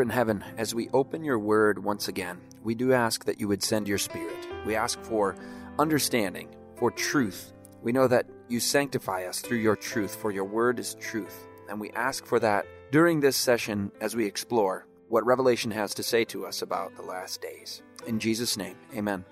[0.00, 3.48] Father in heaven, as we open your word once again, we do ask that you
[3.48, 4.46] would send your spirit.
[4.64, 5.36] We ask for
[5.78, 7.52] understanding, for truth.
[7.82, 11.46] We know that you sanctify us through your truth, for your word is truth.
[11.68, 16.02] And we ask for that during this session as we explore what Revelation has to
[16.02, 17.82] say to us about the last days.
[18.06, 19.26] In Jesus' name, amen.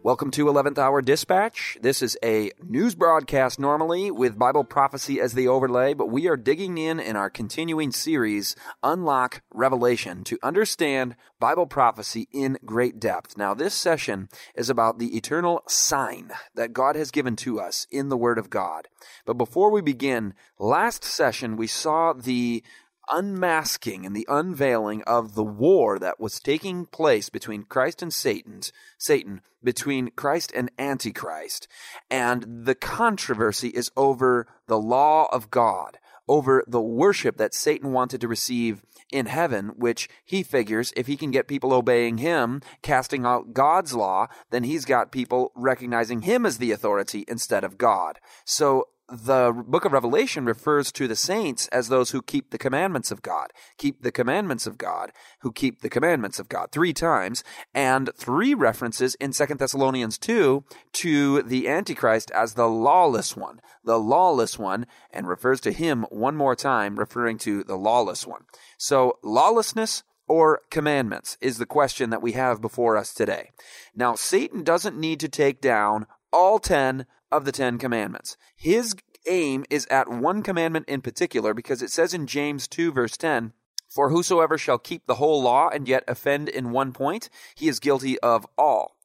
[0.00, 1.76] Welcome to 11th Hour Dispatch.
[1.82, 6.36] This is a news broadcast normally with Bible prophecy as the overlay, but we are
[6.36, 13.36] digging in in our continuing series, Unlock Revelation, to understand Bible prophecy in great depth.
[13.36, 18.08] Now, this session is about the eternal sign that God has given to us in
[18.08, 18.86] the Word of God.
[19.26, 22.62] But before we begin, last session we saw the
[23.10, 28.72] unmasking and the unveiling of the war that was taking place between Christ and Satan's
[28.98, 31.68] Satan, between Christ and Antichrist.
[32.10, 38.20] And the controversy is over the law of God, over the worship that Satan wanted
[38.20, 43.24] to receive in heaven, which he figures if he can get people obeying him, casting
[43.24, 48.18] out God's law, then he's got people recognizing him as the authority instead of God.
[48.44, 53.10] So the book of Revelation refers to the saints as those who keep the commandments
[53.10, 57.42] of God, keep the commandments of God, who keep the commandments of God three times,
[57.72, 63.98] and three references in Second Thessalonians 2 to the Antichrist as the lawless one, the
[63.98, 68.42] lawless one, and refers to him one more time, referring to the lawless one.
[68.76, 73.50] So, lawlessness or commandments is the question that we have before us today.
[73.96, 78.36] Now, Satan doesn't need to take down all 10 of the Ten Commandments.
[78.56, 78.94] His
[79.28, 83.52] aim is at one commandment in particular because it says in James 2, verse 10,
[83.88, 87.80] For whosoever shall keep the whole law and yet offend in one point, he is
[87.80, 88.96] guilty of all.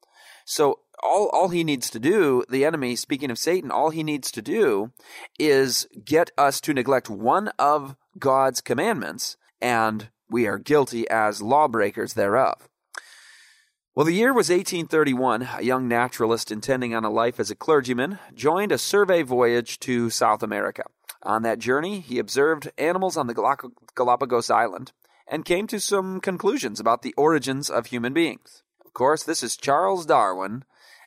[0.45, 4.31] So all, all he needs to do, the enemy, speaking of Satan, all he needs
[4.31, 4.91] to do
[5.37, 12.13] is get us to neglect one of God's commandments, and we are guilty as lawbreakers
[12.13, 12.69] thereof.
[13.95, 15.49] Well, the year was 1831.
[15.59, 20.09] A young naturalist intending on a life as a clergyman joined a survey voyage to
[20.09, 20.85] South America.
[21.21, 23.35] On that journey, he observed animals on the
[23.93, 24.93] Galapagos Island
[25.27, 28.63] and came to some conclusions about the origins of human beings.
[28.83, 30.65] Of course, this is Charles Darwin,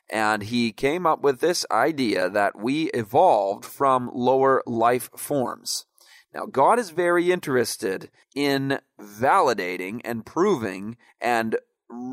[0.09, 5.87] and he came up with this idea that we evolved from lower life forms.
[6.33, 11.57] Now, God is very interested in validating and proving and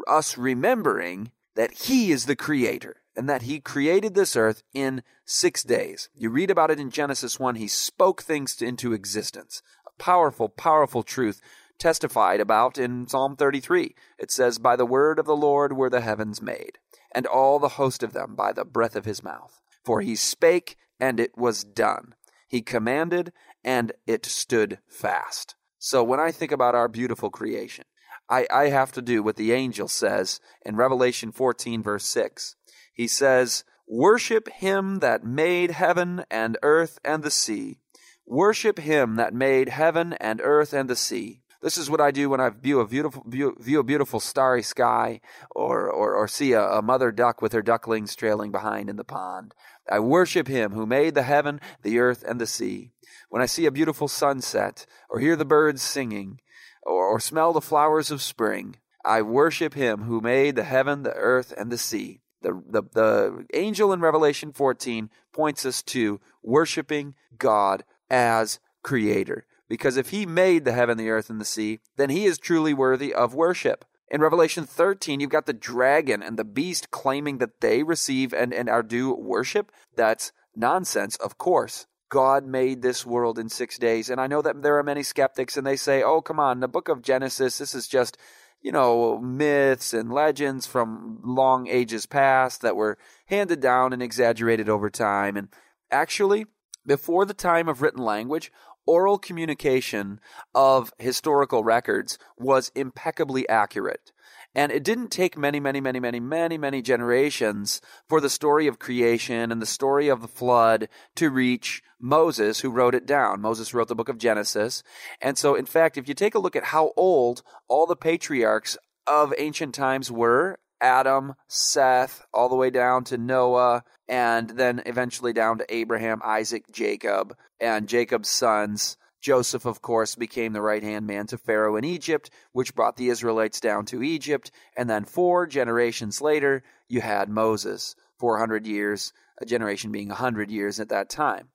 [0.06, 5.62] us remembering that He is the Creator and that He created this earth in six
[5.62, 6.08] days.
[6.14, 7.56] You read about it in Genesis 1.
[7.56, 9.62] He spoke things into existence.
[9.86, 11.40] A powerful, powerful truth
[11.78, 13.94] testified about in Psalm 33.
[14.18, 16.78] It says, By the word of the Lord were the heavens made,
[17.12, 19.60] and all the host of them by the breath of His mouth.
[19.84, 22.14] For He spake, and it was done.
[22.48, 25.56] He commanded, and it stood fast.
[25.78, 27.84] So when I think about our beautiful creation,
[28.28, 32.56] I, I have to do what the angel says in Revelation 14, verse 6.
[32.92, 37.78] He says, Worship him that made heaven and earth and the sea.
[38.26, 41.42] Worship him that made heaven and earth and the sea.
[41.64, 45.22] This is what I do when I view a beautiful view, a beautiful starry sky,
[45.50, 49.02] or or, or see a, a mother duck with her ducklings trailing behind in the
[49.04, 49.54] pond.
[49.90, 52.90] I worship Him who made the heaven, the earth, and the sea.
[53.30, 56.38] When I see a beautiful sunset, or hear the birds singing,
[56.84, 58.76] or, or smell the flowers of spring.
[59.04, 62.20] I worship him who made the heaven, the earth, and the sea.
[62.42, 69.46] The, the, the angel in Revelation 14 points us to worshiping God as creator.
[69.68, 72.74] Because if he made the heaven, the earth, and the sea, then he is truly
[72.74, 73.84] worthy of worship.
[74.10, 78.52] In Revelation 13, you've got the dragon and the beast claiming that they receive and,
[78.52, 79.72] and are due worship.
[79.96, 81.86] That's nonsense, of course.
[82.14, 84.08] God made this world in six days.
[84.08, 86.68] And I know that there are many skeptics and they say, oh, come on, the
[86.68, 88.16] book of Genesis, this is just,
[88.62, 94.68] you know, myths and legends from long ages past that were handed down and exaggerated
[94.68, 95.36] over time.
[95.36, 95.48] And
[95.90, 96.46] actually,
[96.86, 98.52] before the time of written language,
[98.86, 100.20] oral communication
[100.54, 104.12] of historical records was impeccably accurate.
[104.54, 108.78] And it didn't take many, many, many, many, many, many generations for the story of
[108.78, 113.40] creation and the story of the flood to reach Moses, who wrote it down.
[113.40, 114.82] Moses wrote the book of Genesis.
[115.20, 118.76] And so, in fact, if you take a look at how old all the patriarchs
[119.06, 125.32] of ancient times were, Adam, Seth, all the way down to Noah, and then eventually
[125.32, 128.96] down to Abraham, Isaac, Jacob, and Jacob's sons.
[129.24, 133.08] Joseph, of course, became the right hand man to Pharaoh in Egypt, which brought the
[133.08, 134.50] Israelites down to Egypt.
[134.76, 140.78] And then four generations later, you had Moses, 400 years, a generation being 100 years
[140.78, 141.48] at that time.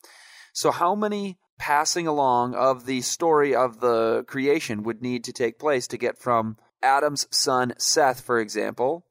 [0.52, 5.60] So, how many passing along of the story of the creation would need to take
[5.60, 9.06] place to get from Adam's son Seth, for example,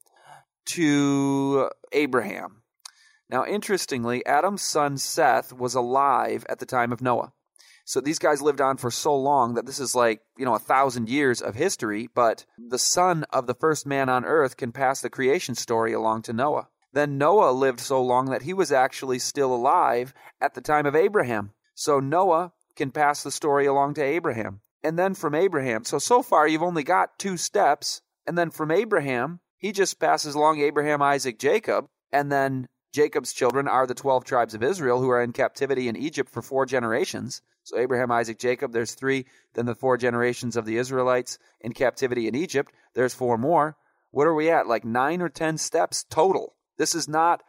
[0.70, 2.62] to Abraham?
[3.31, 7.32] Now, interestingly, Adam's son Seth was alive at the time of Noah.
[7.88, 10.58] So these guys lived on for so long that this is like, you know, a
[10.58, 15.00] thousand years of history, but the son of the first man on earth can pass
[15.00, 16.69] the creation story along to Noah.
[16.93, 20.94] Then Noah lived so long that he was actually still alive at the time of
[20.94, 21.52] Abraham.
[21.75, 24.61] So Noah can pass the story along to Abraham.
[24.85, 28.02] And then from Abraham, so so far you've only got two steps.
[28.26, 31.87] And then from Abraham, he just passes along Abraham, Isaac, Jacob.
[32.12, 35.96] And then Jacob's children are the 12 tribes of Israel who are in captivity in
[35.96, 37.40] Egypt for four generations.
[37.69, 39.26] So Abraham, Isaac, Jacob, there's three.
[39.53, 43.76] Then the four generations of the Israelites in captivity in Egypt, there's four more.
[44.11, 44.67] What are we at?
[44.67, 46.55] Like nine or ten steps total.
[46.79, 47.43] This is not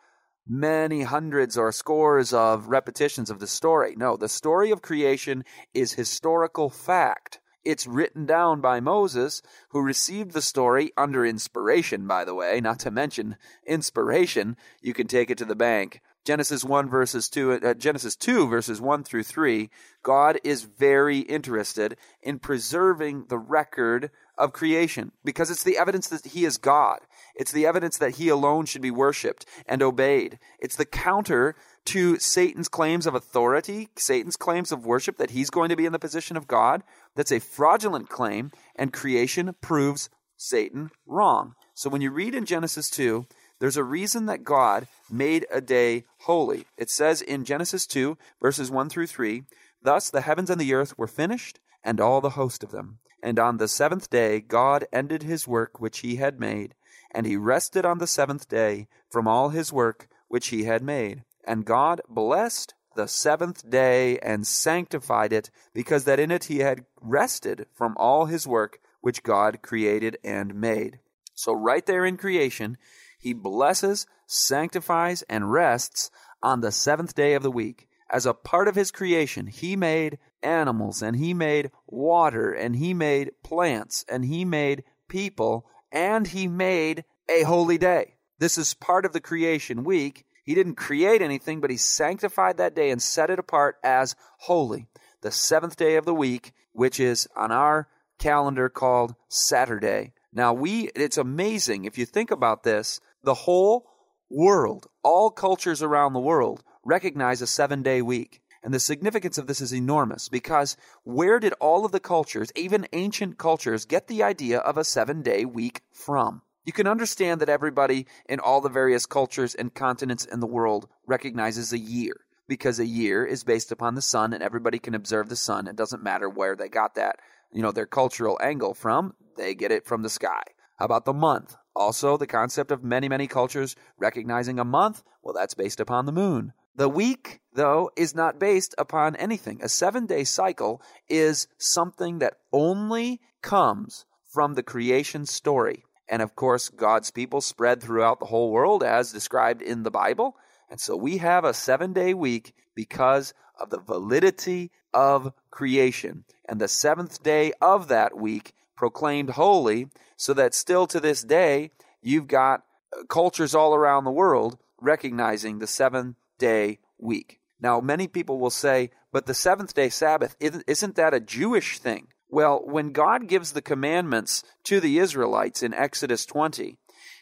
[0.45, 3.95] many hundreds or scores of repetitions of the story.
[3.95, 7.39] No, the story of creation is historical fact.
[7.63, 12.79] It's written down by Moses, who received the story under inspiration, by the way, not
[12.79, 14.57] to mention inspiration.
[14.81, 16.01] You can take it to the bank.
[16.25, 19.69] Genesis 1 verses 2 uh, Genesis 2 verses 1 through 3
[20.03, 26.25] God is very interested in preserving the record of creation because it's the evidence that
[26.25, 26.99] he is God.
[27.35, 30.39] It's the evidence that he alone should be worshiped and obeyed.
[30.59, 31.55] It's the counter
[31.85, 35.91] to Satan's claims of authority Satan's claims of worship that he's going to be in
[35.91, 36.83] the position of God.
[37.15, 41.55] That's a fraudulent claim and creation proves Satan wrong.
[41.73, 43.27] So when you read in Genesis 2
[43.59, 46.65] there's a reason that God made a day holy.
[46.77, 49.43] It says in Genesis 2, verses 1 through 3
[49.81, 52.99] Thus the heavens and the earth were finished, and all the host of them.
[53.21, 56.75] And on the seventh day God ended his work which he had made,
[57.11, 61.23] and he rested on the seventh day from all his work which he had made.
[61.45, 66.85] And God blessed the seventh day and sanctified it, because that in it he had
[67.01, 70.99] rested from all his work which God created and made.
[71.33, 72.77] So, right there in creation,
[73.19, 76.09] he blesses, sanctifies, and rests
[76.41, 77.87] on the seventh day of the week.
[78.09, 82.93] As a part of his creation, he made animals, and he made water, and he
[82.93, 88.15] made plants, and he made people, and he made a holy day.
[88.39, 90.25] This is part of the creation week.
[90.43, 94.87] He didn't create anything, but he sanctified that day and set it apart as holy.
[95.21, 100.13] The seventh day of the week, which is on our calendar called Saturday.
[100.31, 103.87] Now we it's amazing if you think about this the whole
[104.29, 108.41] world, all cultures around the world, recognize a seven day week.
[108.61, 112.87] And the significance of this is enormous because where did all of the cultures, even
[112.91, 116.41] ancient cultures, get the idea of a seven day week from?
[116.65, 120.87] You can understand that everybody in all the various cultures and continents in the world
[121.07, 122.13] recognizes a year
[122.47, 125.67] because a year is based upon the sun and everybody can observe the sun.
[125.67, 127.17] It doesn't matter where they got that,
[127.51, 129.13] you know, their cultural angle from.
[129.37, 130.41] They get it from the sky.
[130.77, 131.55] How about the month?
[131.79, 136.11] Also, the concept of many, many cultures recognizing a month, well, that's based upon the
[136.11, 136.51] moon.
[136.75, 139.61] The week, though, is not based upon anything.
[139.63, 145.85] A seven day cycle is something that only comes from the creation story.
[146.09, 150.35] And of course, God's people spread throughout the whole world as described in the Bible.
[150.69, 156.25] And so we have a seven day week because of the validity of creation.
[156.45, 161.69] And the seventh day of that week proclaimed holy, so that still to this day,
[162.01, 162.63] you've got
[162.97, 167.41] uh, cultures all around the world recognizing the seven day week.
[167.59, 172.07] Now, many people will say, but the seventh day Sabbath, isn't that a Jewish thing?
[172.29, 176.77] Well, when God gives the commandments to the Israelites in Exodus 20,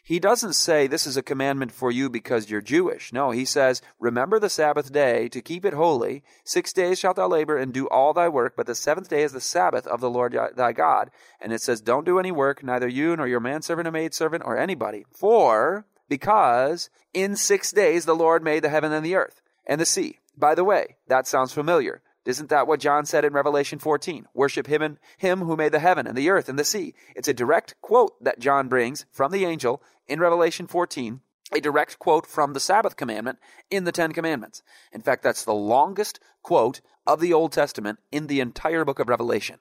[0.08, 3.12] he doesn't say this is a commandment for you because you're Jewish.
[3.12, 6.24] No, he says, remember the Sabbath day to keep it holy.
[6.46, 9.34] Six days shalt thou labor and do all thy work, but the seventh day is
[9.34, 11.12] the Sabbath of the Lord thy God.
[11.42, 14.58] And it says, don't do any work, neither you nor your manservant or maidservant or
[14.58, 15.06] anybody.
[15.12, 19.86] For, because in six days the Lord made the heaven and the earth and the
[19.86, 20.20] sea.
[20.38, 22.02] By the way, that sounds familiar.
[22.28, 24.28] Isn't that what John said in Revelation 14?
[24.34, 26.94] Worship him and him who made the heaven and the earth and the sea.
[27.16, 31.22] It's a direct quote that John brings from the angel in Revelation 14,
[31.54, 33.40] a direct quote from the Sabbath commandment
[33.72, 34.62] in the Ten Commandments.
[34.92, 39.08] In fact, that's the longest quote of the Old Testament in the entire book of
[39.08, 39.60] Revelation.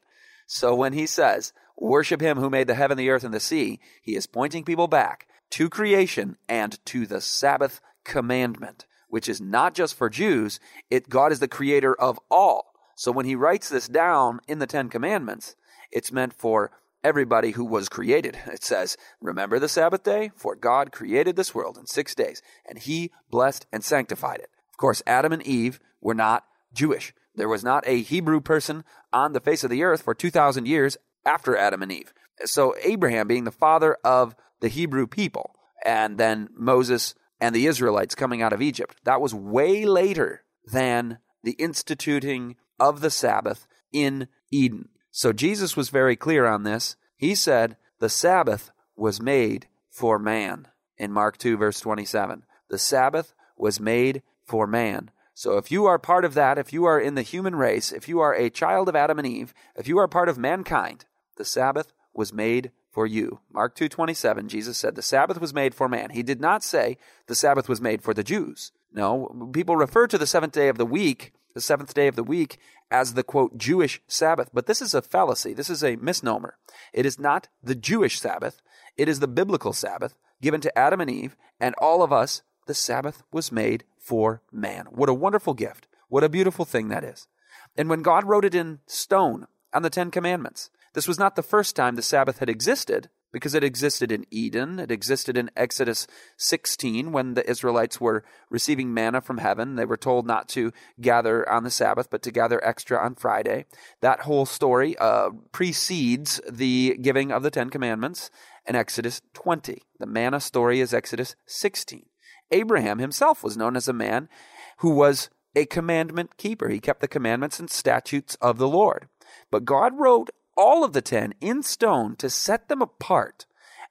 [0.49, 3.78] So when he says, worship him who made the heaven, the earth, and the sea,
[4.02, 9.75] he is pointing people back to creation and to the Sabbath commandment which is not
[9.75, 10.60] just for Jews,
[10.90, 12.72] it God is the creator of all.
[12.96, 15.54] So when he writes this down in the 10 commandments,
[15.90, 16.70] it's meant for
[17.04, 18.38] everybody who was created.
[18.46, 22.78] It says, "Remember the Sabbath day, for God created this world in 6 days, and
[22.78, 27.14] he blessed and sanctified it." Of course, Adam and Eve were not Jewish.
[27.34, 30.96] There was not a Hebrew person on the face of the earth for 2000 years
[31.25, 32.12] after Adam and Eve.
[32.44, 38.14] So Abraham being the father of the Hebrew people, and then Moses and the Israelites
[38.14, 38.96] coming out of Egypt.
[39.04, 44.88] That was way later than the instituting of the Sabbath in Eden.
[45.10, 46.96] So Jesus was very clear on this.
[47.16, 52.44] He said, The Sabbath was made for man in Mark 2, verse 27.
[52.68, 55.10] The Sabbath was made for man.
[55.34, 58.08] So if you are part of that, if you are in the human race, if
[58.08, 61.04] you are a child of Adam and Eve, if you are part of mankind,
[61.36, 63.40] the Sabbath was made for you.
[63.52, 66.08] Mark 2:27 Jesus said the Sabbath was made for man.
[66.08, 68.72] He did not say the Sabbath was made for the Jews.
[68.90, 72.24] No, people refer to the seventh day of the week, the seventh day of the
[72.24, 72.58] week
[72.90, 75.52] as the quote Jewish Sabbath, but this is a fallacy.
[75.52, 76.56] This is a misnomer.
[76.94, 78.62] It is not the Jewish Sabbath.
[78.96, 82.40] It is the biblical Sabbath given to Adam and Eve and all of us.
[82.66, 84.86] The Sabbath was made for man.
[84.86, 85.86] What a wonderful gift.
[86.08, 87.28] What a beautiful thing that is.
[87.76, 91.42] And when God wrote it in stone on the 10 commandments, this was not the
[91.42, 94.78] first time the Sabbath had existed, because it existed in Eden.
[94.78, 96.06] It existed in Exodus
[96.38, 99.76] 16 when the Israelites were receiving manna from heaven.
[99.76, 103.66] They were told not to gather on the Sabbath, but to gather extra on Friday.
[104.00, 108.30] That whole story uh, precedes the giving of the Ten Commandments
[108.66, 109.82] in Exodus 20.
[109.98, 112.06] The manna story is Exodus 16.
[112.52, 114.30] Abraham himself was known as a man
[114.78, 116.70] who was a commandment keeper.
[116.70, 119.08] He kept the commandments and statutes of the Lord.
[119.50, 123.46] But God wrote all of the 10 in stone to set them apart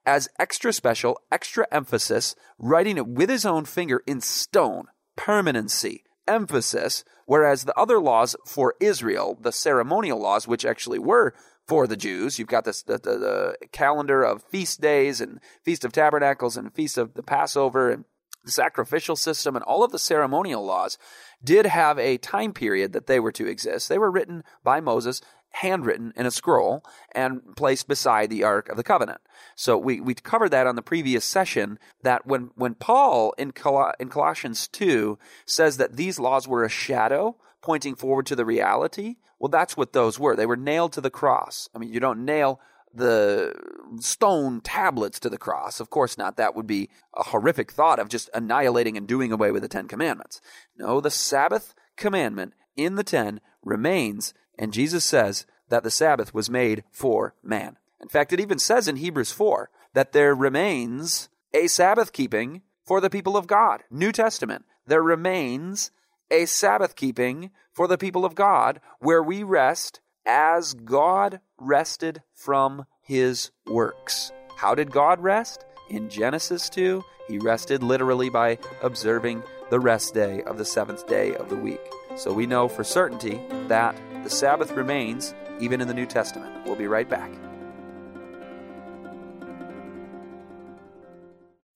[0.05, 7.03] as extra special, extra emphasis, writing it with his own finger in stone, permanency, emphasis,
[7.25, 11.33] whereas the other laws for Israel, the ceremonial laws, which actually were
[11.67, 15.83] for the Jews, you've got this the, the, the calendar of feast days and Feast
[15.83, 18.05] of Tabernacles and Feast of the Passover and
[18.43, 20.99] the sacrificial system and all of the ceremonial laws
[21.43, 23.89] did have a time period that they were to exist.
[23.89, 25.21] They were written by Moses
[25.55, 26.83] handwritten in a scroll
[27.13, 29.21] and placed beside the Ark of the Covenant.
[29.55, 33.93] So we, we covered that on the previous session that when, when Paul in, Col-
[33.99, 39.15] in Colossians 2 says that these laws were a shadow pointing forward to the reality,
[39.39, 40.35] well, that's what those were.
[40.35, 41.69] They were nailed to the cross.
[41.73, 42.59] I mean, you don't nail
[42.93, 43.53] the
[43.99, 45.79] stone tablets to the cross.
[45.79, 46.37] Of course not.
[46.37, 49.87] That would be a horrific thought of just annihilating and doing away with the Ten
[49.87, 50.41] Commandments.
[50.77, 56.49] No, the Sabbath commandment in the Ten remains and Jesus says that the Sabbath was
[56.49, 57.77] made for man.
[58.01, 63.01] In fact, it even says in Hebrews 4 that there remains a Sabbath keeping for
[63.01, 63.83] the people of God.
[63.89, 64.65] New Testament.
[64.85, 65.91] There remains
[66.29, 72.85] a Sabbath keeping for the people of God where we rest as God rested from
[73.01, 74.31] his works.
[74.55, 75.65] How did God rest?
[75.89, 81.35] In Genesis 2, he rested literally by observing the rest day of the seventh day
[81.35, 81.81] of the week.
[82.15, 83.95] So we know for certainty that
[84.25, 86.65] the Sabbath remains even in the New Testament.
[86.65, 87.31] We'll be right back.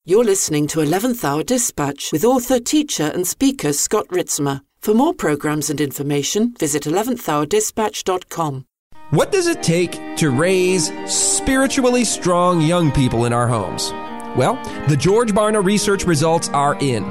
[0.03, 4.61] You're listening to 11th Hour Dispatch with author, teacher, and speaker Scott Ritsema.
[4.81, 8.65] For more programs and information, visit 11thhourdispatch.com.
[9.11, 13.91] What does it take to raise spiritually strong young people in our homes?
[14.35, 14.55] Well,
[14.87, 17.03] the George Barna research results are in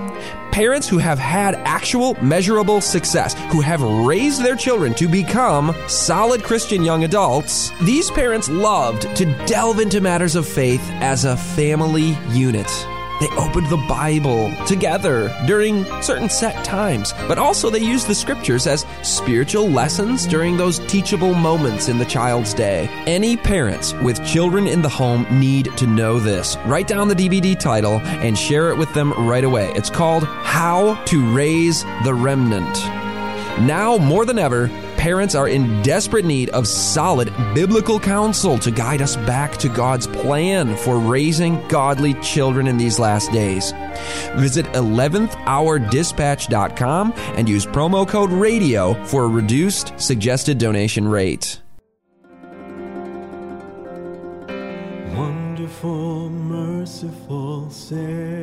[0.58, 6.42] parents who have had actual measurable success, who have raised their children to become solid
[6.42, 12.18] Christian young adults, these parents loved to delve into matters of faith as a family
[12.30, 12.66] unit.
[13.20, 18.66] They opened the Bible together during certain set times, but also they used the scriptures
[18.66, 22.88] as spiritual lessons during those teachable moments in the child's day.
[23.06, 26.56] Any parents with children in the home need to know this.
[26.64, 29.72] Write down the DVD title and share it with them right away.
[29.75, 32.72] It's called How to Raise the Remnant.
[33.66, 39.00] Now more than ever, parents are in desperate need of solid biblical counsel to guide
[39.00, 43.73] us back to God's plan for raising godly children in these last days.
[44.37, 51.62] Visit 11thhourdispatch.com and use promo code RADIO for a reduced suggested donation rate.
[55.14, 58.37] Wonderful, merciful Savior,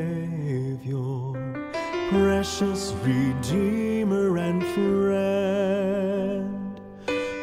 [2.10, 5.45] precious Redeemer and friend,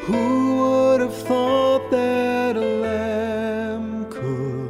[0.02, 4.68] who would have thought that a lamb could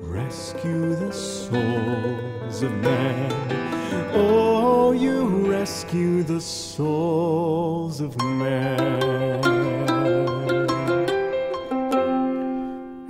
[0.00, 4.10] rescue the souls of men?
[4.14, 8.80] Oh, you rescue the souls of men.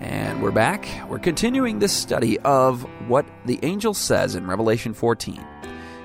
[0.00, 0.88] And we're back.
[1.08, 5.53] We're continuing this study of what the angel says in Revelation 14.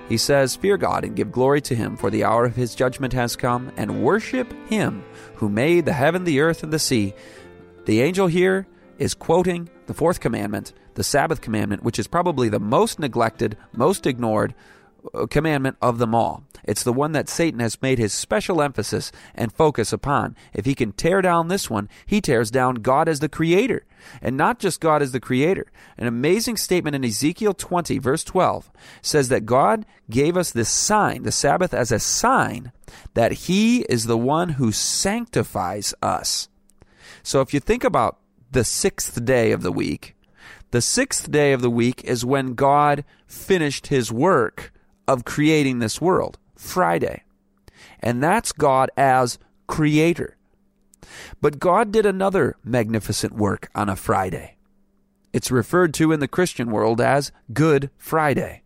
[0.09, 3.13] He says, Fear God and give glory to him, for the hour of his judgment
[3.13, 5.03] has come, and worship him
[5.35, 7.13] who made the heaven, the earth, and the sea.
[7.85, 8.65] The angel here
[8.97, 14.07] is quoting the fourth commandment, the Sabbath commandment, which is probably the most neglected, most
[14.07, 14.55] ignored
[15.29, 16.43] commandment of them all.
[16.63, 20.35] It's the one that Satan has made his special emphasis and focus upon.
[20.53, 23.85] If he can tear down this one, he tears down God as the creator.
[24.21, 25.71] And not just God as the creator.
[25.97, 31.23] An amazing statement in Ezekiel 20, verse 12, says that God gave us this sign,
[31.23, 32.71] the Sabbath, as a sign
[33.13, 36.49] that he is the one who sanctifies us.
[37.23, 38.19] So if you think about
[38.51, 40.15] the sixth day of the week,
[40.71, 44.71] the sixth day of the week is when God finished his work
[45.09, 47.23] of creating this world, Friday.
[47.99, 50.37] And that's God as creator.
[51.41, 54.57] But God did another magnificent work on a Friday.
[55.33, 58.61] It's referred to in the Christian world as Good Friday.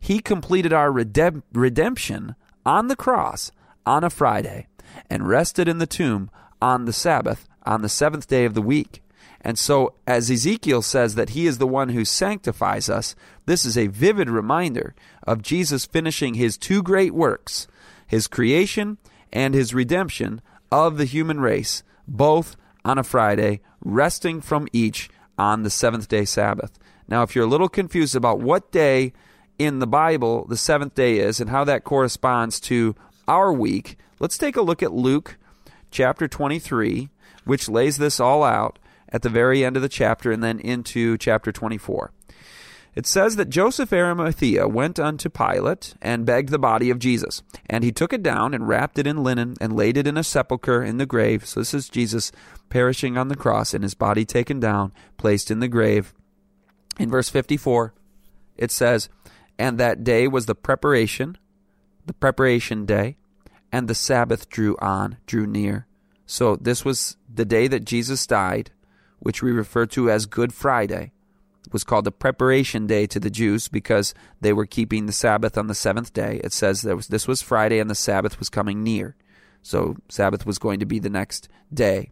[0.00, 2.34] He completed our redemp- redemption
[2.64, 3.52] on the cross
[3.84, 4.68] on a Friday
[5.10, 6.30] and rested in the tomb
[6.62, 9.02] on the Sabbath on the seventh day of the week.
[9.40, 13.14] And so, as Ezekiel says that he is the one who sanctifies us,
[13.46, 17.68] this is a vivid reminder of Jesus finishing his two great works,
[18.06, 18.98] his creation
[19.32, 20.40] and his redemption
[20.72, 26.24] of the human race, both on a Friday, resting from each on the seventh day
[26.24, 26.78] Sabbath.
[27.06, 29.12] Now, if you're a little confused about what day
[29.58, 34.38] in the Bible the seventh day is and how that corresponds to our week, let's
[34.38, 35.36] take a look at Luke
[35.90, 37.08] chapter 23,
[37.44, 38.78] which lays this all out
[39.10, 42.12] at the very end of the chapter and then into chapter 24.
[42.94, 47.42] It says that Joseph Arimathea went unto Pilate and begged the body of Jesus.
[47.70, 50.24] And he took it down and wrapped it in linen and laid it in a
[50.24, 51.46] sepulchre in the grave.
[51.46, 52.32] So this is Jesus
[52.70, 56.12] perishing on the cross and his body taken down, placed in the grave.
[56.98, 57.94] In verse 54,
[58.56, 59.08] it says,
[59.58, 61.38] And that day was the preparation,
[62.06, 63.16] the preparation day,
[63.70, 65.86] and the Sabbath drew on, drew near.
[66.26, 68.72] So this was the day that Jesus died
[69.18, 71.12] which we refer to as Good Friday,
[71.72, 75.66] was called the preparation day to the Jews because they were keeping the Sabbath on
[75.66, 76.40] the seventh day.
[76.42, 79.16] It says was, this was Friday and the Sabbath was coming near.
[79.62, 82.10] So Sabbath was going to be the next day.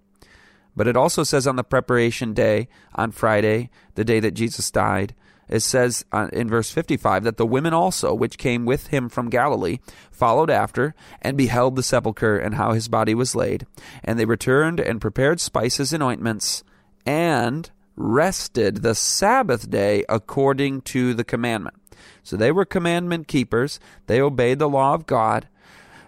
[0.76, 5.14] But it also says on the preparation day, on Friday, the day that Jesus died,
[5.48, 9.30] it says uh, in verse 55 that the women also, which came with him from
[9.30, 9.78] Galilee,
[10.10, 13.64] followed after and beheld the sepulchre and how his body was laid.
[14.04, 16.64] And they returned and prepared spices and ointments
[17.06, 21.76] and rested the Sabbath day according to the commandment.
[22.22, 23.80] So they were commandment keepers.
[24.06, 25.48] They obeyed the law of God,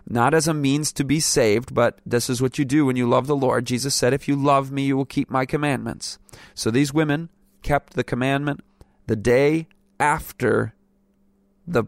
[0.07, 3.09] not as a means to be saved, but this is what you do when you
[3.09, 3.65] love the Lord.
[3.65, 6.19] Jesus said, If you love me, you will keep my commandments.
[6.55, 7.31] So these women
[7.63, 8.63] kept the commandment
[9.07, 10.75] the day after
[11.67, 11.85] the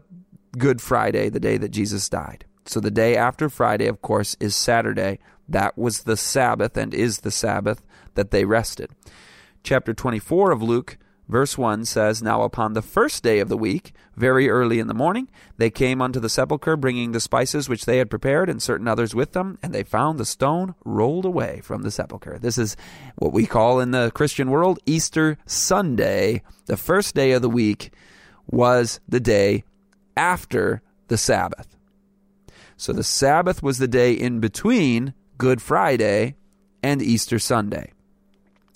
[0.57, 2.45] Good Friday, the day that Jesus died.
[2.65, 5.19] So the day after Friday, of course, is Saturday.
[5.47, 7.81] That was the Sabbath and is the Sabbath
[8.15, 8.91] that they rested.
[9.63, 10.97] Chapter 24 of Luke,
[11.27, 14.93] verse 1 says, Now upon the first day of the week, very early in the
[14.93, 18.87] morning, they came unto the sepulchre, bringing the spices which they had prepared, and certain
[18.87, 22.37] others with them, and they found the stone rolled away from the sepulchre.
[22.39, 22.75] This is
[23.15, 26.41] what we call in the Christian world Easter Sunday.
[26.65, 27.91] The first day of the week
[28.47, 29.63] was the day
[30.17, 31.77] after the Sabbath.
[32.77, 36.35] So the Sabbath was the day in between Good Friday
[36.81, 37.93] and Easter Sunday.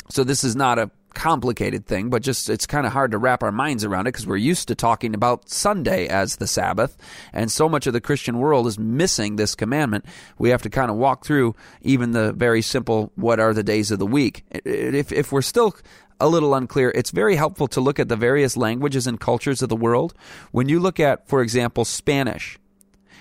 [0.09, 3.41] So this is not a complicated thing, but just it's kind of hard to wrap
[3.41, 6.97] our minds around it because we're used to talking about Sunday as the Sabbath,
[7.33, 10.05] and so much of the Christian world is missing this commandment.
[10.37, 13.91] We have to kind of walk through even the very simple what are the days
[13.91, 14.43] of the week.
[14.65, 15.75] If if we're still
[16.19, 19.69] a little unclear, it's very helpful to look at the various languages and cultures of
[19.69, 20.13] the world.
[20.51, 22.59] When you look at, for example, Spanish,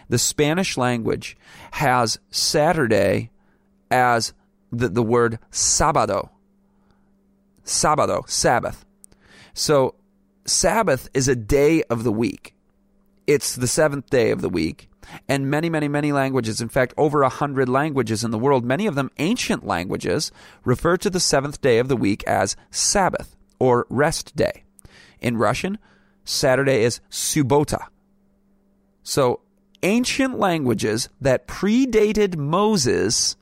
[0.09, 1.37] the Spanish language
[1.73, 3.31] has Saturday
[3.91, 4.33] as
[4.71, 6.31] the, the word sábado.
[7.65, 8.85] Sabado, Sabbath.
[9.53, 9.95] So,
[10.45, 12.55] Sabbath is a day of the week.
[13.27, 14.89] It's the seventh day of the week.
[15.29, 18.87] And many, many, many languages, in fact, over a hundred languages in the world, many
[18.87, 20.33] of them ancient languages,
[20.65, 24.65] refer to the seventh day of the week as Sabbath or rest day.
[25.21, 25.79] In Russian,
[26.25, 27.87] Saturday is Subota.
[29.03, 29.41] So,
[29.83, 33.37] ancient languages that predated Moses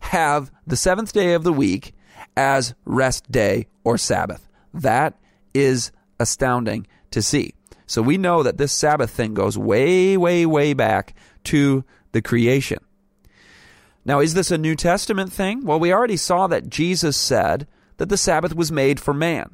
[0.00, 1.92] have the seventh day of the week
[2.36, 4.48] as rest day or Sabbath.
[4.74, 5.14] That
[5.54, 7.54] is astounding to see.
[7.86, 12.78] So we know that this Sabbath thing goes way, way, way back to the creation.
[14.04, 15.64] Now, is this a New Testament thing?
[15.64, 19.50] Well, we already saw that Jesus said that the Sabbath was made for man.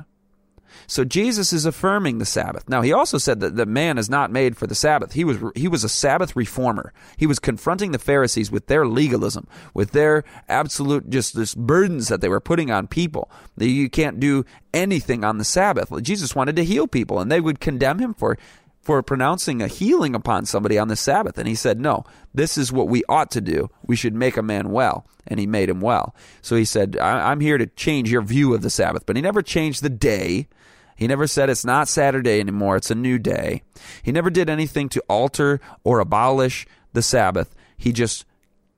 [0.86, 2.68] So Jesus is affirming the Sabbath.
[2.68, 5.12] Now he also said that the man is not made for the Sabbath.
[5.12, 6.92] He was he was a Sabbath reformer.
[7.16, 12.20] He was confronting the Pharisees with their legalism, with their absolute just this burdens that
[12.20, 13.30] they were putting on people.
[13.56, 15.90] That you can't do anything on the Sabbath.
[16.02, 18.38] Jesus wanted to heal people, and they would condemn him for
[18.82, 21.38] for pronouncing a healing upon somebody on the Sabbath.
[21.38, 22.04] And he said, No,
[22.34, 23.70] this is what we ought to do.
[23.86, 25.06] We should make a man well.
[25.26, 26.14] And he made him well.
[26.42, 29.06] So he said, I'm here to change your view of the Sabbath.
[29.06, 30.48] But he never changed the day.
[30.96, 33.62] He never said it's not Saturday anymore, it's a new day.
[34.02, 37.54] He never did anything to alter or abolish the Sabbath.
[37.76, 38.24] He just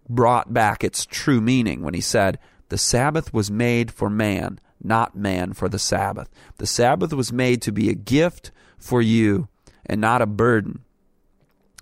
[0.09, 5.17] brought back its true meaning when he said, The Sabbath was made for man, not
[5.17, 6.31] man for the Sabbath.
[6.59, 9.49] The Sabbath was made to be a gift for you
[9.87, 10.81] and not a burden.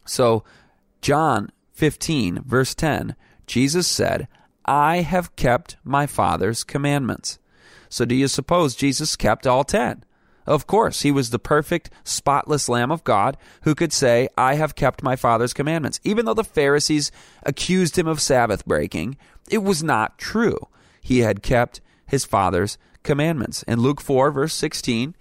[0.04, 0.44] So,
[1.00, 3.14] John 15, verse 10,
[3.46, 4.28] Jesus said,
[4.64, 7.38] I have kept my Father's commandments.
[7.88, 10.04] So, do you suppose Jesus kept all 10?
[10.46, 14.74] Of course, he was the perfect, spotless Lamb of God who could say, I have
[14.74, 16.00] kept my Father's commandments.
[16.02, 17.12] Even though the Pharisees
[17.44, 19.16] accused him of Sabbath breaking,
[19.48, 20.68] it was not true.
[21.00, 23.62] He had kept his Father's commandments.
[23.64, 25.14] In Luke 4, verse 16,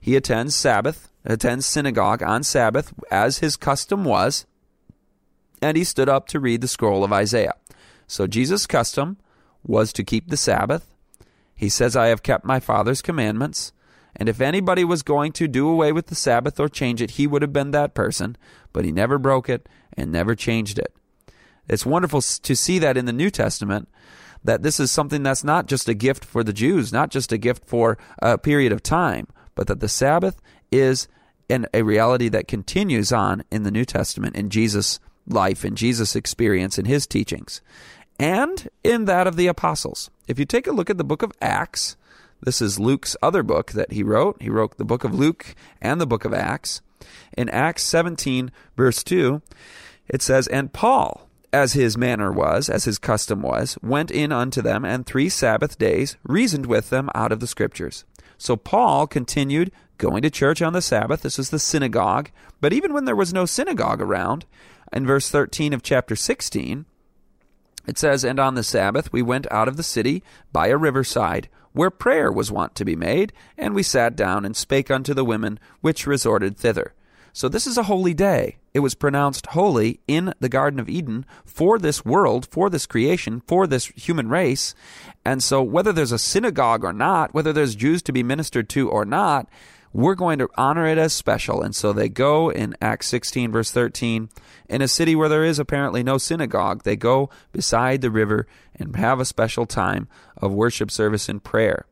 [0.00, 4.44] he attends Sabbath, attends synagogue on Sabbath, as his custom was,
[5.62, 7.54] and he stood up to read the scroll of Isaiah.
[8.06, 9.16] So Jesus' custom
[9.66, 10.94] was to keep the Sabbath.
[11.54, 13.72] He says, I have kept my Father's commandments.
[14.16, 17.26] And if anybody was going to do away with the Sabbath or change it, he
[17.26, 18.36] would have been that person,
[18.72, 20.94] but he never broke it and never changed it.
[21.68, 23.88] It's wonderful to see that in the New Testament
[24.44, 27.38] that this is something that's not just a gift for the Jews, not just a
[27.38, 31.08] gift for a period of time, but that the Sabbath is
[31.48, 36.14] an, a reality that continues on in the New Testament in Jesus' life, in Jesus'
[36.14, 37.62] experience, in his teachings,
[38.18, 40.10] and in that of the apostles.
[40.28, 41.96] If you take a look at the book of Acts,
[42.44, 44.40] this is Luke's other book that he wrote.
[44.40, 46.82] He wrote the book of Luke and the book of Acts.
[47.36, 49.40] In Acts 17, verse 2,
[50.08, 54.60] it says, And Paul, as his manner was, as his custom was, went in unto
[54.60, 58.04] them, and three Sabbath days reasoned with them out of the Scriptures.
[58.36, 61.22] So Paul continued going to church on the Sabbath.
[61.22, 62.30] This was the synagogue.
[62.60, 64.44] But even when there was no synagogue around,
[64.92, 66.84] in verse 13 of chapter 16,
[67.86, 71.48] it says, And on the Sabbath we went out of the city by a riverside,
[71.74, 75.24] where prayer was wont to be made, and we sat down and spake unto the
[75.24, 76.94] women which resorted thither.
[77.34, 78.58] So this is a holy day.
[78.72, 83.42] It was pronounced holy in the Garden of Eden for this world, for this creation,
[83.48, 84.72] for this human race.
[85.24, 88.88] And so whether there's a synagogue or not, whether there's Jews to be ministered to
[88.88, 89.48] or not,
[89.94, 91.62] we're going to honor it as special.
[91.62, 94.28] And so they go in Acts 16, verse 13,
[94.68, 98.96] in a city where there is apparently no synagogue, they go beside the river and
[98.96, 101.86] have a special time of worship service and prayer.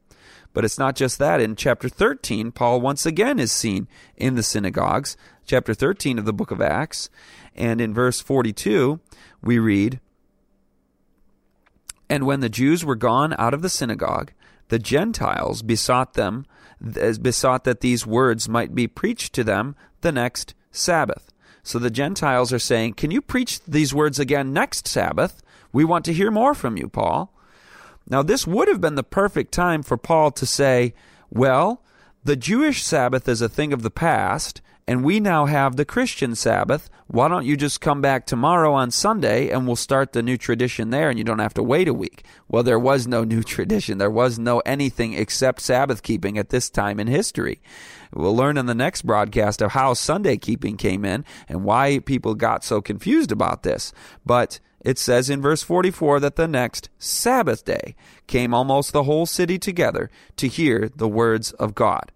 [0.52, 1.40] But it's not just that.
[1.40, 3.86] In chapter 13, Paul once again is seen
[4.16, 7.08] in the synagogues, chapter 13 of the book of Acts.
[7.54, 8.98] And in verse 42,
[9.40, 10.00] we read,
[12.10, 14.32] And when the Jews were gone out of the synagogue,
[14.68, 16.46] the Gentiles besought them
[17.18, 21.32] besought that these words might be preached to them the next Sabbath.
[21.62, 25.42] So the Gentiles are saying, Can you preach these words again next Sabbath?
[25.72, 27.32] We want to hear more from you, Paul.
[28.08, 30.92] Now, this would have been the perfect time for Paul to say,
[31.30, 31.82] Well,
[32.24, 36.34] the Jewish Sabbath is a thing of the past, and we now have the Christian
[36.34, 36.90] Sabbath.
[37.06, 40.90] Why don't you just come back tomorrow on Sunday and we'll start the new tradition
[40.90, 42.24] there and you don't have to wait a week?
[42.48, 43.98] Well, there was no new tradition.
[43.98, 47.60] There was no anything except Sabbath keeping at this time in history.
[48.12, 52.34] We'll learn in the next broadcast of how Sunday keeping came in and why people
[52.34, 53.92] got so confused about this.
[54.26, 57.94] But it says in verse 44 that the next Sabbath day
[58.26, 62.10] came almost the whole city together to hear the words of God.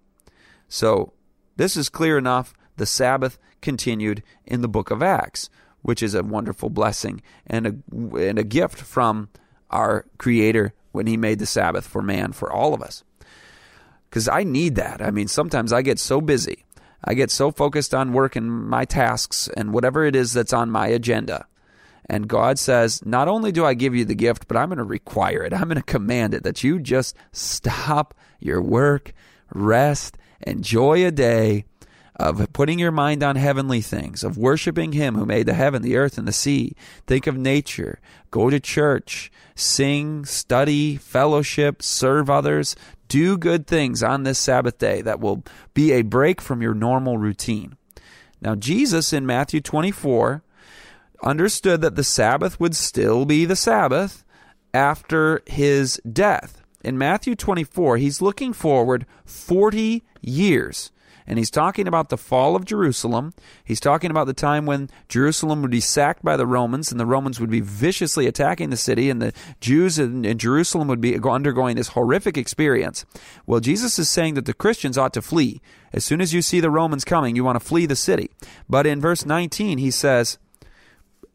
[0.68, 1.12] So
[1.56, 2.54] this is clear enough.
[2.76, 5.48] The Sabbath continued in the book of Acts,
[5.82, 7.74] which is a wonderful blessing and a,
[8.18, 9.28] and a gift from
[9.70, 13.04] our Creator when He made the Sabbath for man, for all of us.
[14.10, 15.02] because I need that.
[15.02, 16.64] I mean, sometimes I get so busy,
[17.04, 20.70] I get so focused on work and my tasks and whatever it is that's on
[20.70, 21.46] my agenda.
[22.08, 24.84] And God says, not only do I give you the gift, but I'm going to
[24.84, 25.52] require it.
[25.52, 29.12] I'm going to command it that you just stop your work,
[29.52, 31.64] rest, enjoy a day
[32.16, 35.96] of putting your mind on heavenly things, of worshiping Him who made the heaven, the
[35.96, 36.74] earth, and the sea.
[37.06, 38.00] Think of nature.
[38.30, 39.30] Go to church.
[39.54, 42.74] Sing, study, fellowship, serve others.
[43.08, 47.18] Do good things on this Sabbath day that will be a break from your normal
[47.18, 47.76] routine.
[48.40, 50.42] Now, Jesus in Matthew 24
[51.22, 54.24] understood that the Sabbath would still be the Sabbath
[54.74, 56.62] after his death.
[56.82, 60.92] In Matthew 24, he's looking forward 40 years.
[61.26, 63.34] And he's talking about the fall of Jerusalem.
[63.64, 67.06] He's talking about the time when Jerusalem would be sacked by the Romans and the
[67.06, 71.18] Romans would be viciously attacking the city and the Jews in, in Jerusalem would be
[71.18, 73.04] undergoing this horrific experience.
[73.46, 75.60] Well, Jesus is saying that the Christians ought to flee.
[75.92, 78.30] As soon as you see the Romans coming, you want to flee the city.
[78.68, 80.38] But in verse 19, he says,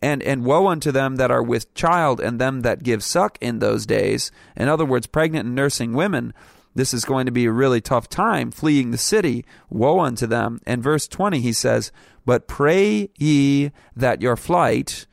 [0.02, 3.60] and and woe unto them that are with child and them that give suck in
[3.60, 6.34] those days in other words pregnant and nursing women
[6.76, 9.46] this is going to be a really tough time fleeing the city.
[9.70, 10.60] Woe unto them.
[10.66, 11.92] And verse 20 he says
[12.26, 15.08] but pray ye that your flight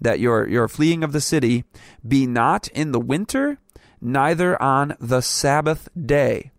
[0.00, 1.64] that your your fleeing of the city
[2.06, 3.58] be not in the winter
[4.00, 6.51] neither on the sabbath day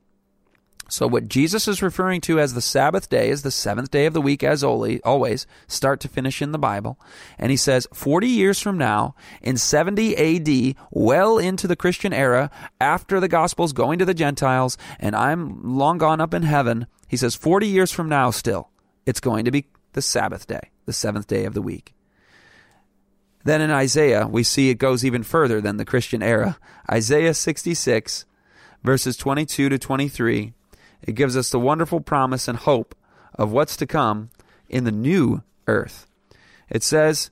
[0.89, 4.13] so, what Jesus is referring to as the Sabbath day is the seventh day of
[4.13, 6.99] the week, as always, start to finish in the Bible.
[7.39, 12.51] And he says, 40 years from now, in 70 AD, well into the Christian era,
[12.81, 17.17] after the gospel's going to the Gentiles, and I'm long gone up in heaven, he
[17.17, 18.69] says, 40 years from now, still,
[19.05, 21.93] it's going to be the Sabbath day, the seventh day of the week.
[23.45, 26.57] Then in Isaiah, we see it goes even further than the Christian era.
[26.91, 28.25] Isaiah 66,
[28.83, 30.53] verses 22 to 23
[31.03, 32.95] it gives us the wonderful promise and hope
[33.35, 34.29] of what's to come
[34.69, 36.07] in the new earth.
[36.69, 37.29] It says,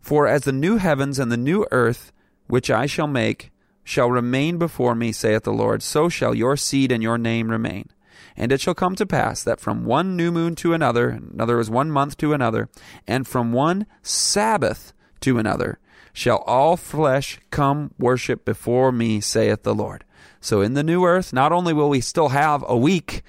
[0.00, 2.12] For as the new heavens and the new earth
[2.46, 3.50] which I shall make
[3.84, 7.88] shall remain before me, saith the Lord, so shall your seed and your name remain.
[8.36, 11.68] And it shall come to pass that from one new moon to another, another is
[11.68, 12.68] one month to another,
[13.06, 15.78] and from one Sabbath to another,
[16.12, 20.04] shall all flesh come worship before me, saith the Lord.
[20.42, 23.22] So in the new earth, not only will we still have a week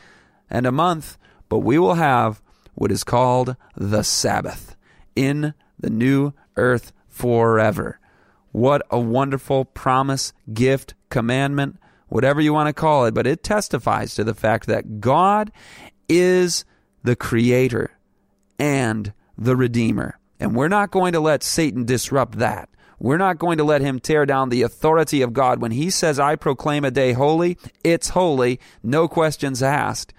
[0.50, 2.42] and a month, but we will have
[2.74, 4.76] what is called the Sabbath
[5.16, 8.00] in the new earth forever.
[8.52, 14.16] What a wonderful promise, gift, commandment, whatever you want to call it, but it testifies
[14.16, 15.52] to the fact that God
[16.10, 16.66] is
[17.04, 17.92] the creator
[18.58, 20.18] and the redeemer.
[20.40, 22.70] And we're not going to let Satan disrupt that.
[23.04, 25.62] We're not going to let him tear down the authority of God.
[25.62, 30.14] When he says, I proclaim a day holy, it's holy, no questions asked.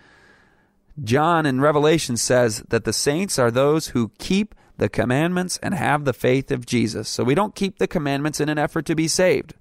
[1.03, 6.05] John in Revelation says that the saints are those who keep the commandments and have
[6.05, 7.09] the faith of Jesus.
[7.09, 9.55] So we don't keep the commandments in an effort to be saved.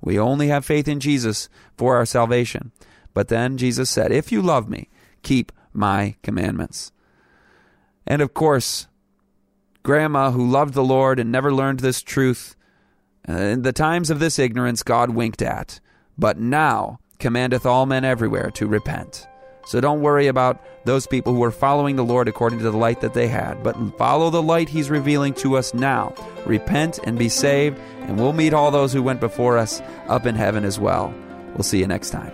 [0.00, 2.72] We only have faith in Jesus for our salvation.
[3.14, 4.88] But then Jesus said, If you love me,
[5.22, 6.90] keep my commandments.
[8.04, 8.88] And of course,
[9.88, 12.54] grandma who loved the Lord and never learned this truth.
[13.26, 15.80] Uh, in the times of this ignorance, God winked at,
[16.18, 19.26] but now commandeth all men everywhere to repent.
[19.64, 23.00] So don't worry about those people who are following the Lord according to the light
[23.00, 26.14] that they had, but follow the light He's revealing to us now.
[26.44, 30.34] Repent and be saved, and we'll meet all those who went before us up in
[30.34, 31.14] heaven as well.
[31.54, 32.32] We'll see you next time.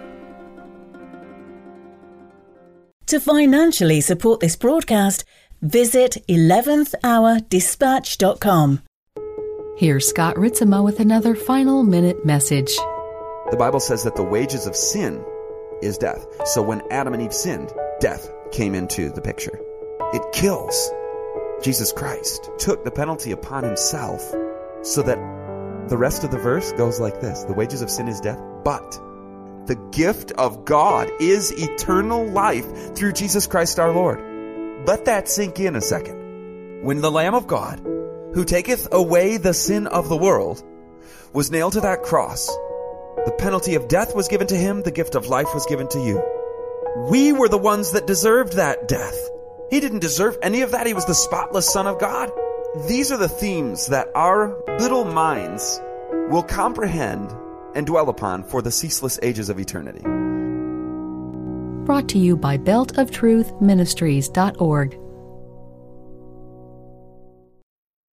[3.08, 5.24] To financially support this broadcast,
[5.64, 8.82] Visit 11thhourdispatch.com.
[9.78, 12.76] Here's Scott Ritsema with another final minute message.
[13.50, 15.24] The Bible says that the wages of sin
[15.80, 16.26] is death.
[16.44, 19.58] So when Adam and Eve sinned, death came into the picture.
[20.12, 20.90] It kills.
[21.62, 24.20] Jesus Christ took the penalty upon himself
[24.82, 25.16] so that
[25.88, 29.00] the rest of the verse goes like this The wages of sin is death, but
[29.64, 34.33] the gift of God is eternal life through Jesus Christ our Lord.
[34.86, 36.82] Let that sink in a second.
[36.82, 37.80] When the Lamb of God,
[38.34, 40.62] who taketh away the sin of the world,
[41.32, 42.48] was nailed to that cross,
[43.24, 45.98] the penalty of death was given to him, the gift of life was given to
[45.98, 46.22] you.
[47.08, 49.16] We were the ones that deserved that death.
[49.70, 50.86] He didn't deserve any of that.
[50.86, 52.30] He was the spotless Son of God.
[52.86, 55.80] These are the themes that our little minds
[56.28, 57.34] will comprehend
[57.74, 60.23] and dwell upon for the ceaseless ages of eternity
[61.84, 65.03] brought to you by beltoftruthministries.org.